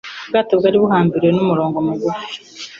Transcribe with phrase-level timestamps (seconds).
[0.25, 2.33] Ubwato bwari buhambiriwe n'umurongo mugufi.